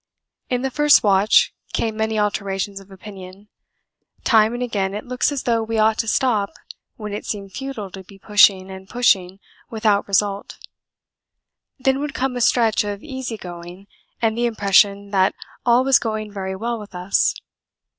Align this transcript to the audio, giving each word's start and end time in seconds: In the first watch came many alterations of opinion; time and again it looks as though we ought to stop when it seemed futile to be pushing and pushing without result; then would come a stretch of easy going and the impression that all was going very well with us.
In 0.49 0.63
the 0.63 0.71
first 0.71 1.03
watch 1.03 1.53
came 1.73 1.95
many 1.95 2.17
alterations 2.17 2.79
of 2.79 2.89
opinion; 2.89 3.49
time 4.23 4.51
and 4.55 4.63
again 4.63 4.95
it 4.95 5.05
looks 5.05 5.31
as 5.31 5.43
though 5.43 5.61
we 5.61 5.77
ought 5.77 5.99
to 5.99 6.07
stop 6.07 6.49
when 6.95 7.13
it 7.13 7.23
seemed 7.23 7.51
futile 7.51 7.91
to 7.91 8.03
be 8.03 8.17
pushing 8.17 8.71
and 8.71 8.89
pushing 8.89 9.39
without 9.69 10.07
result; 10.07 10.57
then 11.77 11.99
would 11.99 12.15
come 12.15 12.35
a 12.35 12.41
stretch 12.41 12.83
of 12.83 13.03
easy 13.03 13.37
going 13.37 13.85
and 14.23 14.35
the 14.35 14.47
impression 14.47 15.11
that 15.11 15.35
all 15.67 15.83
was 15.83 15.99
going 15.99 16.33
very 16.33 16.55
well 16.55 16.79
with 16.79 16.95
us. 16.95 17.35